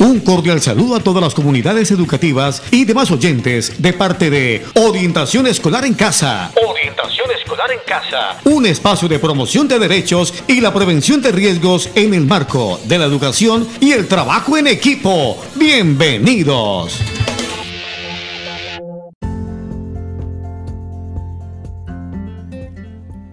Un 0.00 0.20
cordial 0.20 0.62
saludo 0.62 0.96
a 0.96 1.00
todas 1.00 1.22
las 1.22 1.34
comunidades 1.34 1.90
educativas 1.90 2.62
y 2.70 2.86
demás 2.86 3.10
oyentes 3.10 3.82
de 3.82 3.92
parte 3.92 4.30
de 4.30 4.64
Orientación 4.74 5.46
Escolar 5.46 5.84
en 5.84 5.92
Casa. 5.92 6.50
Orientación 6.66 7.30
Escolar 7.30 7.70
en 7.70 7.80
Casa. 7.86 8.40
Un 8.44 8.64
espacio 8.64 9.08
de 9.08 9.18
promoción 9.18 9.68
de 9.68 9.78
derechos 9.78 10.32
y 10.48 10.62
la 10.62 10.72
prevención 10.72 11.20
de 11.20 11.32
riesgos 11.32 11.90
en 11.94 12.14
el 12.14 12.24
marco 12.24 12.80
de 12.84 12.96
la 12.96 13.04
educación 13.04 13.68
y 13.78 13.92
el 13.92 14.08
trabajo 14.08 14.56
en 14.56 14.68
equipo. 14.68 15.36
Bienvenidos. 15.56 16.98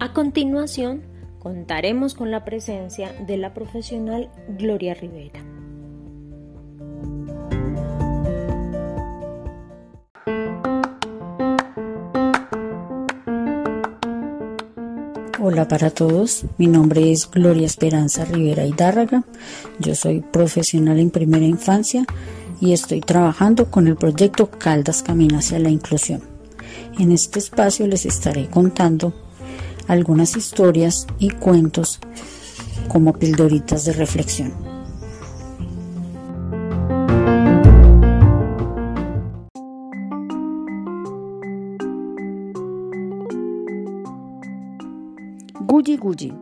A 0.00 0.12
continuación, 0.12 1.02
contaremos 1.38 2.12
con 2.12 2.30
la 2.30 2.44
presencia 2.44 3.14
de 3.26 3.38
la 3.38 3.54
profesional 3.54 4.28
Gloria 4.58 4.92
Rivera. 4.92 5.47
Hola 15.40 15.68
para 15.68 15.90
todos, 15.90 16.46
mi 16.56 16.66
nombre 16.66 17.12
es 17.12 17.30
Gloria 17.30 17.64
Esperanza 17.64 18.24
Rivera 18.24 18.66
Hidárraga, 18.66 19.22
yo 19.78 19.94
soy 19.94 20.20
profesional 20.20 20.98
en 20.98 21.10
primera 21.10 21.44
infancia 21.44 22.04
y 22.60 22.72
estoy 22.72 23.00
trabajando 23.00 23.70
con 23.70 23.86
el 23.86 23.94
proyecto 23.94 24.50
Caldas 24.50 25.04
Camina 25.04 25.38
hacia 25.38 25.60
la 25.60 25.70
Inclusión. 25.70 26.22
En 26.98 27.12
este 27.12 27.38
espacio 27.38 27.86
les 27.86 28.04
estaré 28.04 28.48
contando 28.48 29.14
algunas 29.86 30.36
historias 30.36 31.06
y 31.20 31.30
cuentos 31.30 32.00
como 32.88 33.12
pildoritas 33.12 33.84
de 33.84 33.92
reflexión. 33.92 34.67
Guji 45.70 45.98
Guji. 45.98 46.32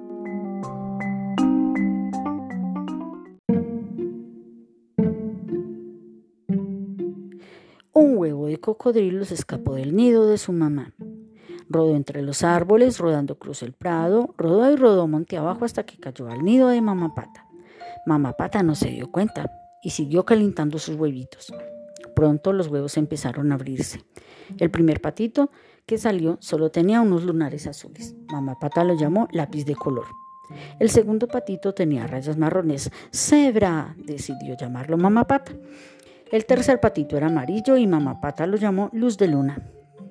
Un 7.92 8.16
huevo 8.16 8.46
de 8.46 8.60
cocodrilo 8.60 9.24
se 9.24 9.34
escapó 9.34 9.74
del 9.74 9.96
nido 9.96 10.28
de 10.28 10.38
su 10.38 10.52
mamá. 10.52 10.94
Rodó 11.68 11.96
entre 11.96 12.22
los 12.22 12.44
árboles, 12.44 12.98
rodando 12.98 13.36
cruz 13.36 13.64
el 13.64 13.72
prado, 13.72 14.32
rodó 14.38 14.70
y 14.72 14.76
rodó 14.76 15.08
monte 15.08 15.36
abajo 15.36 15.64
hasta 15.64 15.82
que 15.82 15.98
cayó 15.98 16.28
al 16.28 16.44
nido 16.44 16.68
de 16.68 16.80
mamá 16.80 17.12
pata. 17.16 17.48
Mamá 18.06 18.34
pata 18.34 18.62
no 18.62 18.76
se 18.76 18.90
dio 18.90 19.10
cuenta 19.10 19.50
y 19.82 19.90
siguió 19.90 20.24
calentando 20.24 20.78
sus 20.78 20.94
huevitos. 20.94 21.52
Pronto 22.14 22.52
los 22.52 22.68
huevos 22.68 22.96
empezaron 22.96 23.50
a 23.50 23.56
abrirse. 23.56 24.04
El 24.58 24.70
primer 24.70 25.00
patito 25.00 25.50
que 25.86 25.98
salió 25.98 26.36
solo 26.40 26.70
tenía 26.70 27.00
unos 27.00 27.24
lunares 27.24 27.66
azules. 27.66 28.14
Mamá 28.28 28.58
Pata 28.58 28.82
lo 28.82 28.94
llamó 28.94 29.28
lápiz 29.30 29.64
de 29.64 29.76
color. 29.76 30.06
El 30.78 30.90
segundo 30.90 31.28
patito 31.28 31.74
tenía 31.74 32.06
rayas 32.06 32.36
marrones. 32.36 32.90
Cebra, 33.10 33.94
decidió 33.96 34.56
llamarlo 34.56 34.96
Mamá 34.96 35.26
Pata. 35.26 35.52
El 36.30 36.44
tercer 36.44 36.80
patito 36.80 37.16
era 37.16 37.28
amarillo 37.28 37.76
y 37.76 37.86
Mamá 37.86 38.20
Pata 38.20 38.46
lo 38.46 38.56
llamó 38.56 38.90
luz 38.92 39.16
de 39.16 39.28
luna. 39.28 39.62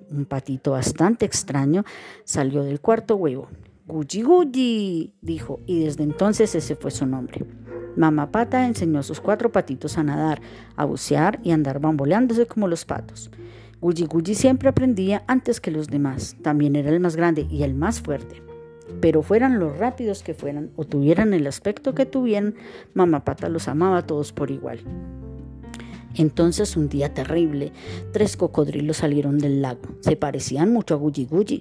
Un 0.09 0.25
patito 0.25 0.71
bastante 0.71 1.25
extraño 1.25 1.83
salió 2.23 2.63
del 2.63 2.79
cuarto 2.79 3.17
huevo. 3.17 3.49
Guji 3.85 4.21
Guji, 4.23 5.13
dijo, 5.21 5.59
y 5.65 5.83
desde 5.83 6.03
entonces 6.03 6.55
ese 6.55 6.75
fue 6.75 6.89
su 6.89 7.05
nombre. 7.05 7.45
Mamá 7.97 8.31
Pata 8.31 8.65
enseñó 8.65 8.99
a 8.99 9.03
sus 9.03 9.19
cuatro 9.19 9.51
patitos 9.51 9.97
a 9.97 10.03
nadar, 10.03 10.41
a 10.75 10.85
bucear 10.85 11.39
y 11.43 11.51
a 11.51 11.53
andar 11.53 11.79
bamboleándose 11.79 12.45
como 12.45 12.67
los 12.67 12.85
patos. 12.85 13.29
Guji 13.85 14.07
Guji 14.07 14.33
siempre 14.33 14.67
aprendía 14.67 15.23
antes 15.27 15.61
que 15.61 15.69
los 15.69 15.89
demás. 15.89 16.35
También 16.41 16.75
era 16.75 16.89
el 16.89 16.99
más 16.99 17.15
grande 17.15 17.45
y 17.51 17.61
el 17.61 17.75
más 17.75 18.01
fuerte. 18.01 18.41
Pero 18.99 19.21
fueran 19.21 19.59
los 19.59 19.77
rápidos 19.77 20.23
que 20.23 20.33
fueran 20.33 20.71
o 20.75 20.85
tuvieran 20.85 21.35
el 21.35 21.45
aspecto 21.45 21.93
que 21.93 22.07
tuvieran, 22.07 22.55
Mamá 22.95 23.23
Pata 23.23 23.47
los 23.47 23.67
amaba 23.67 23.99
a 23.99 24.07
todos 24.07 24.33
por 24.33 24.49
igual. 24.49 24.79
Entonces, 26.15 26.75
un 26.75 26.89
día 26.89 27.13
terrible, 27.13 27.73
tres 28.11 28.37
cocodrilos 28.37 28.97
salieron 28.97 29.37
del 29.37 29.61
lago. 29.61 29.83
Se 29.99 30.15
parecían 30.15 30.73
mucho 30.73 30.95
a 30.95 30.97
Guji 30.97 31.25
Guji. 31.25 31.59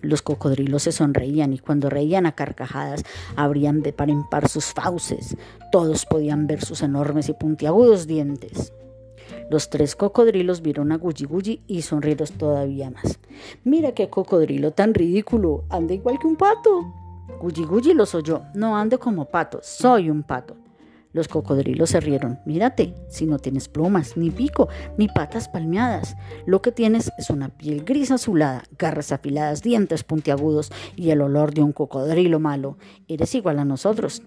Los 0.00 0.22
cocodrilos 0.22 0.84
se 0.84 0.92
sonreían 0.92 1.52
y 1.52 1.58
cuando 1.58 1.90
reían 1.90 2.24
a 2.24 2.32
carcajadas 2.32 3.02
abrían 3.36 3.82
de 3.82 3.92
par 3.92 4.08
en 4.08 4.26
par 4.30 4.48
sus 4.48 4.64
fauces. 4.72 5.36
Todos 5.72 6.06
podían 6.06 6.46
ver 6.46 6.64
sus 6.64 6.80
enormes 6.80 7.28
y 7.28 7.34
puntiagudos 7.34 8.06
dientes. 8.06 8.72
Los 9.50 9.70
tres 9.70 9.96
cocodrilos 9.96 10.62
vieron 10.62 10.92
a 10.92 10.98
Guji 10.98 11.24
Guji 11.24 11.62
y 11.66 11.82
sonrieron 11.82 12.28
todavía 12.38 12.90
más. 12.90 13.18
Mira 13.64 13.92
qué 13.92 14.08
cocodrilo 14.08 14.72
tan 14.72 14.94
ridículo, 14.94 15.64
anda 15.68 15.94
igual 15.94 16.18
que 16.18 16.26
un 16.26 16.36
pato. 16.36 16.92
Guji 17.40 17.64
Guji 17.64 17.94
los 17.94 18.14
oyó, 18.14 18.42
no 18.54 18.76
ande 18.76 18.98
como 18.98 19.26
pato, 19.26 19.60
soy 19.62 20.10
un 20.10 20.22
pato. 20.22 20.56
Los 21.16 21.28
cocodrilos 21.28 21.88
se 21.88 22.00
rieron. 22.00 22.40
Mírate, 22.44 22.94
si 23.08 23.24
no 23.24 23.38
tienes 23.38 23.68
plumas, 23.68 24.18
ni 24.18 24.30
pico, 24.30 24.68
ni 24.98 25.08
patas 25.08 25.48
palmeadas. 25.48 26.14
Lo 26.44 26.60
que 26.60 26.72
tienes 26.72 27.10
es 27.16 27.30
una 27.30 27.48
piel 27.48 27.84
gris 27.84 28.10
azulada, 28.10 28.64
garras 28.78 29.12
afiladas, 29.12 29.62
dientes 29.62 30.04
puntiagudos 30.04 30.70
y 30.94 31.08
el 31.10 31.22
olor 31.22 31.54
de 31.54 31.62
un 31.62 31.72
cocodrilo 31.72 32.38
malo. 32.38 32.76
Eres 33.08 33.34
igual 33.34 33.58
a 33.58 33.64
nosotros. 33.64 34.22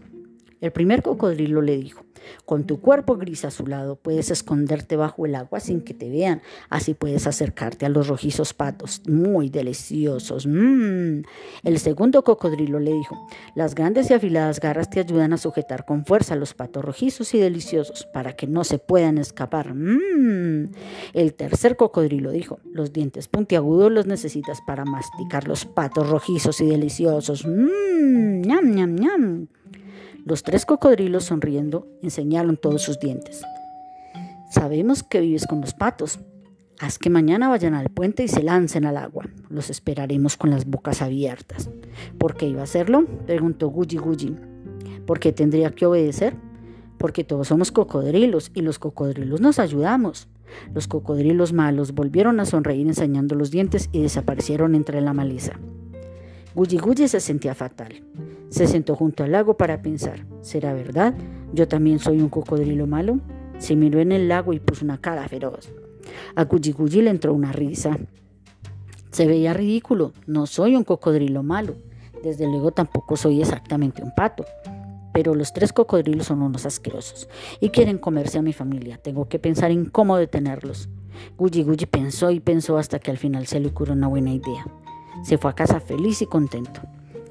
El 0.61 0.71
primer 0.71 1.01
cocodrilo 1.01 1.61
le 1.61 1.77
dijo, 1.77 2.03
con 2.45 2.65
tu 2.65 2.79
cuerpo 2.81 3.15
gris 3.15 3.45
azulado 3.45 3.95
puedes 3.95 4.31
esconderte 4.31 4.95
bajo 4.95 5.25
el 5.25 5.35
agua 5.35 5.59
sin 5.59 5.81
que 5.81 5.93
te 5.93 6.09
vean, 6.09 6.41
así 6.69 6.93
puedes 6.93 7.27
acercarte 7.27 7.85
a 7.85 7.89
los 7.89 8.07
rojizos 8.07 8.53
patos, 8.53 9.01
muy 9.07 9.49
deliciosos. 9.49 10.45
Mm. 10.47 11.21
El 11.63 11.79
segundo 11.79 12.23
cocodrilo 12.23 12.79
le 12.79 12.93
dijo, 12.93 13.27
las 13.55 13.75
grandes 13.75 14.09
y 14.09 14.13
afiladas 14.13 14.59
garras 14.59 14.89
te 14.89 14.99
ayudan 14.99 15.33
a 15.33 15.37
sujetar 15.37 15.85
con 15.85 16.05
fuerza 16.05 16.35
los 16.35 16.53
patos 16.53 16.83
rojizos 16.83 17.33
y 17.33 17.39
deliciosos 17.39 18.07
para 18.13 18.35
que 18.35 18.47
no 18.47 18.63
se 18.63 18.79
puedan 18.79 19.17
escapar. 19.17 19.73
Mm. 19.73 20.71
El 21.13 21.33
tercer 21.33 21.75
cocodrilo 21.75 22.31
dijo, 22.31 22.59
los 22.71 22.93
dientes 22.93 23.27
puntiagudos 23.27 23.91
los 23.91 24.07
necesitas 24.07 24.59
para 24.65 24.85
masticar 24.85 25.47
los 25.47 25.65
patos 25.65 26.09
rojizos 26.09 26.59
y 26.61 26.65
deliciosos. 26.65 27.45
Mm. 27.45 28.41
ñam, 28.41 28.75
ñam, 28.75 28.95
ñam. 28.95 29.47
Los 30.25 30.43
tres 30.43 30.65
cocodrilos 30.65 31.25
sonriendo 31.25 31.87
enseñaron 32.01 32.57
todos 32.57 32.81
sus 32.81 32.99
dientes. 32.99 33.41
Sabemos 34.51 35.03
que 35.03 35.21
vives 35.21 35.45
con 35.47 35.61
los 35.61 35.73
patos. 35.73 36.19
Haz 36.79 36.97
que 36.97 37.09
mañana 37.09 37.49
vayan 37.49 37.73
al 37.73 37.89
puente 37.89 38.23
y 38.23 38.27
se 38.27 38.43
lancen 38.43 38.85
al 38.85 38.97
agua. 38.97 39.25
Los 39.49 39.69
esperaremos 39.69 40.37
con 40.37 40.49
las 40.49 40.65
bocas 40.65 41.01
abiertas. 41.01 41.69
¿Por 42.17 42.35
qué 42.35 42.47
iba 42.47 42.61
a 42.61 42.63
hacerlo? 42.63 43.05
preguntó 43.25 43.69
Guji 43.69 43.97
Guji. 43.97 44.35
¿Por 45.05 45.19
qué 45.19 45.31
tendría 45.31 45.71
que 45.71 45.85
obedecer? 45.85 46.35
Porque 46.97 47.23
todos 47.23 47.47
somos 47.47 47.71
cocodrilos 47.71 48.51
y 48.53 48.61
los 48.61 48.79
cocodrilos 48.79 49.41
nos 49.41 49.59
ayudamos. 49.59 50.27
Los 50.73 50.87
cocodrilos 50.87 51.53
malos 51.53 51.93
volvieron 51.93 52.39
a 52.39 52.45
sonreír 52.45 52.87
enseñando 52.87 53.35
los 53.35 53.51
dientes 53.51 53.89
y 53.91 54.01
desaparecieron 54.01 54.75
entre 54.75 55.01
la 55.01 55.13
maleza. 55.13 55.59
Guji 56.55 56.77
Guji 56.77 57.07
se 57.07 57.19
sentía 57.19 57.55
fatal. 57.55 58.03
Se 58.49 58.67
sentó 58.67 58.95
junto 58.95 59.23
al 59.23 59.31
lago 59.31 59.57
para 59.57 59.81
pensar, 59.81 60.25
¿será 60.41 60.73
verdad? 60.73 61.13
¿Yo 61.53 61.67
también 61.67 61.99
soy 61.99 62.19
un 62.19 62.29
cocodrilo 62.29 62.87
malo? 62.87 63.19
Se 63.59 63.75
miró 63.75 63.99
en 63.99 64.11
el 64.11 64.27
lago 64.27 64.53
y 64.53 64.59
puso 64.59 64.85
una 64.85 64.99
cara 64.99 65.27
feroz. 65.27 65.69
A 66.35 66.45
Guji 66.45 67.01
le 67.01 67.09
entró 67.09 67.33
una 67.33 67.51
risa. 67.51 67.97
Se 69.11 69.27
veía 69.27 69.53
ridículo, 69.53 70.13
no 70.25 70.45
soy 70.47 70.75
un 70.75 70.83
cocodrilo 70.83 71.43
malo. 71.43 71.75
Desde 72.23 72.47
luego 72.47 72.71
tampoco 72.71 73.15
soy 73.17 73.41
exactamente 73.41 74.03
un 74.03 74.13
pato. 74.15 74.45
Pero 75.13 75.35
los 75.35 75.53
tres 75.53 75.73
cocodrilos 75.73 76.27
son 76.27 76.41
unos 76.41 76.65
asquerosos 76.65 77.27
y 77.59 77.69
quieren 77.69 77.97
comerse 77.97 78.39
a 78.39 78.43
mi 78.43 78.53
familia. 78.53 78.97
Tengo 78.97 79.27
que 79.27 79.39
pensar 79.39 79.71
en 79.71 79.85
cómo 79.85 80.17
detenerlos. 80.17 80.89
Guji 81.37 81.63
Guji 81.63 81.85
pensó 81.85 82.31
y 82.31 82.39
pensó 82.39 82.77
hasta 82.77 82.99
que 82.99 83.11
al 83.11 83.17
final 83.17 83.45
se 83.47 83.59
le 83.59 83.69
ocurrió 83.69 83.93
una 83.93 84.07
buena 84.07 84.31
idea. 84.31 84.65
Se 85.23 85.37
fue 85.37 85.51
a 85.51 85.55
casa 85.55 85.79
feliz 85.79 86.21
y 86.21 86.25
contento. 86.25 86.81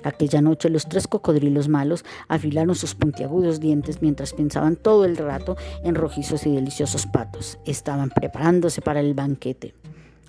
Aquella 0.03 0.41
noche 0.41 0.71
los 0.71 0.89
tres 0.89 1.07
cocodrilos 1.07 1.69
malos 1.69 2.05
afilaron 2.29 2.75
sus 2.75 2.95
puntiagudos 2.95 3.61
dientes 3.61 4.01
mientras 4.03 4.33
pensaban 4.33 4.77
todo 4.77 5.05
el 5.05 5.17
rato 5.17 5.57
en 5.83 5.95
rojizos 5.95 6.47
y 6.47 6.55
deliciosos 6.55 7.07
patos. 7.07 7.59
Estaban 7.65 8.11
preparándose 8.11 8.81
para 8.81 9.01
el 9.01 9.15
banquete. 9.15 9.75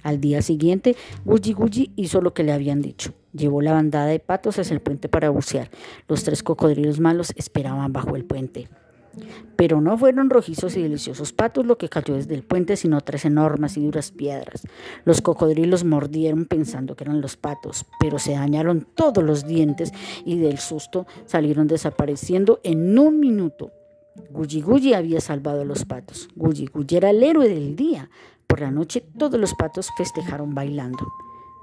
Al 0.03 0.21
día 0.21 0.41
siguiente, 0.41 0.95
Guji 1.25 1.53
Guji 1.53 1.91
hizo 1.95 2.21
lo 2.21 2.33
que 2.33 2.43
le 2.43 2.53
habían 2.53 2.81
dicho. 2.81 3.13
Llevó 3.33 3.61
la 3.61 3.73
bandada 3.73 4.07
de 4.07 4.19
patos 4.19 4.57
hacia 4.57 4.73
el 4.73 4.81
puente 4.81 5.09
para 5.09 5.29
bucear. 5.29 5.69
Los 6.07 6.23
tres 6.23 6.41
cocodrilos 6.41 6.99
malos 6.99 7.33
esperaban 7.35 7.91
bajo 7.93 8.15
el 8.15 8.25
puente. 8.25 8.69
Pero 9.55 9.81
no 9.81 9.97
fueron 9.97 10.29
rojizos 10.29 10.77
y 10.77 10.83
deliciosos 10.83 11.33
patos 11.33 11.65
lo 11.65 11.77
que 11.77 11.89
cayó 11.89 12.15
desde 12.15 12.35
el 12.35 12.43
puente, 12.43 12.77
sino 12.77 13.01
tres 13.01 13.25
enormes 13.25 13.77
y 13.77 13.83
duras 13.83 14.11
piedras. 14.11 14.63
Los 15.05 15.21
cocodrilos 15.21 15.83
mordieron 15.83 16.45
pensando 16.45 16.95
que 16.95 17.03
eran 17.03 17.21
los 17.21 17.37
patos, 17.37 17.85
pero 17.99 18.19
se 18.19 18.33
dañaron 18.33 18.87
todos 18.95 19.23
los 19.23 19.45
dientes 19.45 19.91
y 20.25 20.37
del 20.39 20.59
susto 20.59 21.07
salieron 21.25 21.67
desapareciendo 21.67 22.59
en 22.63 22.97
un 22.97 23.19
minuto. 23.19 23.71
Gulli 24.29 24.61
Gulli 24.61 24.93
había 24.93 25.21
salvado 25.21 25.61
a 25.61 25.65
los 25.65 25.85
patos. 25.85 26.27
Gulli 26.35 26.65
Gulli 26.65 26.95
era 26.95 27.09
el 27.09 27.23
héroe 27.23 27.47
del 27.47 27.75
día. 27.75 28.09
Por 28.47 28.61
la 28.61 28.71
noche 28.71 29.01
todos 29.17 29.39
los 29.39 29.53
patos 29.53 29.89
festejaron 29.97 30.53
bailando. 30.53 31.07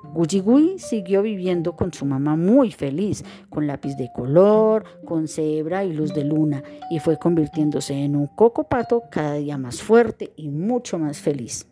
Gulli 0.02 0.78
siguió 0.78 1.22
viviendo 1.22 1.76
con 1.76 1.92
su 1.92 2.04
mamá 2.04 2.36
muy 2.36 2.70
feliz, 2.70 3.24
con 3.48 3.66
lápiz 3.66 3.96
de 3.96 4.10
color, 4.14 4.84
con 5.04 5.28
cebra 5.28 5.84
y 5.84 5.92
luz 5.92 6.14
de 6.14 6.24
luna, 6.24 6.62
y 6.90 7.00
fue 7.00 7.18
convirtiéndose 7.18 7.94
en 7.94 8.16
un 8.16 8.26
coco 8.26 8.64
pato 8.64 9.02
cada 9.10 9.34
día 9.34 9.58
más 9.58 9.82
fuerte 9.82 10.32
y 10.36 10.48
mucho 10.48 10.98
más 10.98 11.18
feliz. 11.18 11.66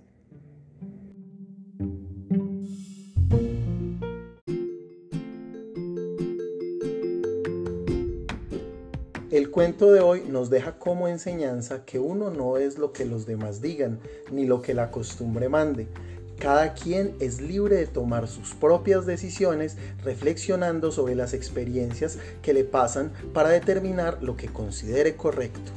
El 9.34 9.50
cuento 9.50 9.90
de 9.90 9.98
hoy 9.98 10.22
nos 10.28 10.48
deja 10.48 10.78
como 10.78 11.08
enseñanza 11.08 11.84
que 11.84 11.98
uno 11.98 12.30
no 12.30 12.56
es 12.56 12.78
lo 12.78 12.92
que 12.92 13.04
los 13.04 13.26
demás 13.26 13.60
digan, 13.60 13.98
ni 14.30 14.46
lo 14.46 14.62
que 14.62 14.74
la 14.74 14.92
costumbre 14.92 15.48
mande. 15.48 15.88
Cada 16.38 16.74
quien 16.74 17.14
es 17.20 17.40
libre 17.40 17.76
de 17.76 17.86
tomar 17.86 18.28
sus 18.28 18.54
propias 18.54 19.06
decisiones 19.06 19.76
reflexionando 20.02 20.92
sobre 20.92 21.14
las 21.14 21.32
experiencias 21.32 22.18
que 22.42 22.52
le 22.52 22.64
pasan 22.64 23.12
para 23.32 23.48
determinar 23.48 24.18
lo 24.22 24.36
que 24.36 24.48
considere 24.48 25.16
correcto. 25.16 25.72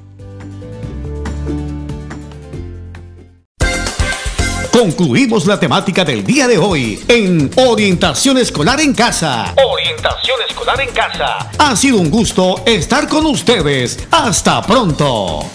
Concluimos 4.77 5.47
la 5.47 5.59
temática 5.59 6.05
del 6.05 6.23
día 6.23 6.47
de 6.47 6.59
hoy 6.59 7.03
en 7.07 7.49
Orientación 7.55 8.37
Escolar 8.37 8.79
en 8.79 8.93
Casa. 8.93 9.55
Orientación 9.57 10.37
Escolar 10.47 10.79
en 10.79 10.89
Casa. 10.89 11.49
Ha 11.57 11.75
sido 11.75 11.97
un 11.97 12.11
gusto 12.11 12.61
estar 12.63 13.07
con 13.07 13.25
ustedes. 13.25 13.97
Hasta 14.11 14.61
pronto. 14.61 15.49